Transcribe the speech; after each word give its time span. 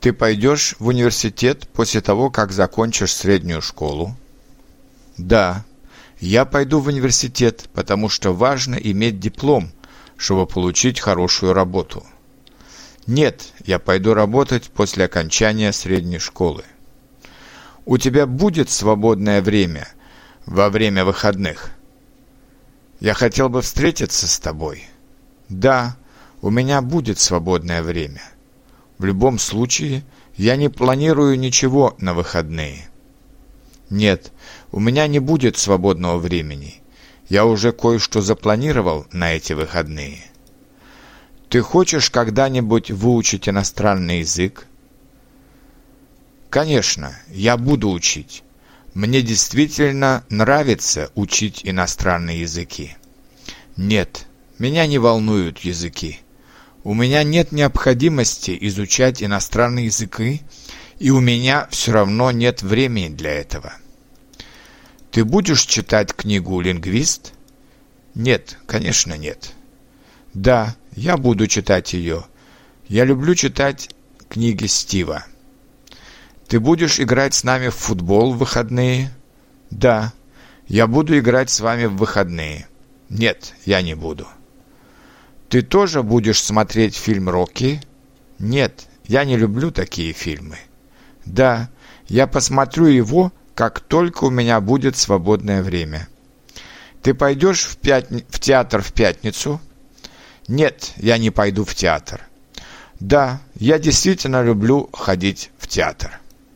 Ты 0.00 0.12
пойдешь 0.12 0.76
в 0.78 0.86
университет 0.86 1.68
после 1.72 2.00
того, 2.00 2.30
как 2.30 2.52
закончишь 2.52 3.14
среднюю 3.14 3.60
школу? 3.60 4.16
Да, 5.16 5.64
я 6.20 6.44
пойду 6.44 6.78
в 6.78 6.86
университет, 6.86 7.68
потому 7.72 8.08
что 8.08 8.32
важно 8.32 8.76
иметь 8.76 9.18
диплом, 9.18 9.72
чтобы 10.16 10.46
получить 10.46 11.00
хорошую 11.00 11.52
работу. 11.52 12.06
Нет, 13.06 13.52
я 13.64 13.78
пойду 13.80 14.14
работать 14.14 14.70
после 14.70 15.06
окончания 15.06 15.72
средней 15.72 16.18
школы. 16.18 16.64
У 17.84 17.98
тебя 17.98 18.26
будет 18.26 18.70
свободное 18.70 19.42
время 19.42 19.88
во 20.46 20.70
время 20.70 21.04
выходных? 21.04 21.70
Я 23.00 23.14
хотел 23.14 23.48
бы 23.48 23.62
встретиться 23.62 24.28
с 24.28 24.38
тобой. 24.38 24.84
Да, 25.48 25.96
у 26.42 26.50
меня 26.50 26.82
будет 26.82 27.18
свободное 27.18 27.82
время. 27.82 28.22
В 28.98 29.04
любом 29.04 29.38
случае, 29.38 30.02
я 30.36 30.56
не 30.56 30.68
планирую 30.68 31.38
ничего 31.38 31.96
на 32.00 32.14
выходные. 32.14 32.88
Нет, 33.90 34.32
у 34.72 34.80
меня 34.80 35.06
не 35.06 35.20
будет 35.20 35.56
свободного 35.56 36.18
времени. 36.18 36.82
Я 37.28 37.46
уже 37.46 37.72
кое-что 37.72 38.20
запланировал 38.20 39.06
на 39.12 39.32
эти 39.32 39.52
выходные. 39.52 40.24
Ты 41.48 41.62
хочешь 41.62 42.10
когда-нибудь 42.10 42.90
выучить 42.90 43.48
иностранный 43.48 44.20
язык? 44.20 44.66
Конечно, 46.50 47.16
я 47.28 47.56
буду 47.56 47.90
учить. 47.90 48.42
Мне 48.94 49.22
действительно 49.22 50.24
нравится 50.28 51.10
учить 51.14 51.60
иностранные 51.62 52.40
языки. 52.40 52.96
Нет, 53.76 54.26
меня 54.58 54.86
не 54.86 54.98
волнуют 54.98 55.60
языки. 55.60 56.20
У 56.84 56.94
меня 56.94 57.22
нет 57.24 57.52
необходимости 57.52 58.56
изучать 58.62 59.22
иностранные 59.22 59.86
языки, 59.86 60.42
и 60.98 61.10
у 61.10 61.20
меня 61.20 61.66
все 61.70 61.92
равно 61.92 62.30
нет 62.30 62.62
времени 62.62 63.08
для 63.08 63.32
этого. 63.32 63.72
Ты 65.10 65.24
будешь 65.24 65.62
читать 65.62 66.14
книгу 66.14 66.60
«Лингвист»? 66.60 67.32
Нет, 68.14 68.58
конечно, 68.66 69.14
нет. 69.16 69.52
Да, 70.34 70.76
я 70.94 71.16
буду 71.16 71.46
читать 71.46 71.92
ее. 71.92 72.24
Я 72.88 73.04
люблю 73.04 73.34
читать 73.34 73.90
книги 74.28 74.66
Стива. 74.66 75.24
Ты 76.46 76.60
будешь 76.60 77.00
играть 77.00 77.34
с 77.34 77.44
нами 77.44 77.68
в 77.68 77.74
футбол 77.74 78.32
в 78.32 78.38
выходные? 78.38 79.10
Да, 79.70 80.12
я 80.66 80.86
буду 80.86 81.18
играть 81.18 81.50
с 81.50 81.60
вами 81.60 81.86
в 81.86 81.96
выходные. 81.96 82.68
Нет, 83.08 83.54
я 83.64 83.82
не 83.82 83.94
буду. 83.94 84.26
Ты 85.48 85.62
тоже 85.62 86.02
будешь 86.02 86.42
смотреть 86.42 86.94
фильм 86.94 87.30
«Рокки»? 87.30 87.80
Нет, 88.38 88.86
я 89.06 89.24
не 89.24 89.36
люблю 89.36 89.70
такие 89.70 90.12
фильмы. 90.12 90.58
Да, 91.24 91.70
я 92.06 92.26
посмотрю 92.26 92.86
его, 92.86 93.32
как 93.54 93.80
только 93.80 94.24
у 94.24 94.30
меня 94.30 94.60
будет 94.60 94.96
свободное 94.96 95.62
время. 95.62 96.08
Ты 97.02 97.14
пойдешь 97.14 97.64
в, 97.64 97.78
пятни... 97.78 98.24
в 98.28 98.38
театр 98.40 98.82
в 98.82 98.92
пятницу? 98.92 99.60
Нет, 100.48 100.92
я 100.96 101.16
не 101.16 101.30
пойду 101.30 101.64
в 101.64 101.74
театр. 101.74 102.20
Да, 103.00 103.40
я 103.54 103.78
действительно 103.78 104.42
люблю 104.42 104.90
ходить 104.92 105.50
в 105.58 105.66
театр. 105.66 106.20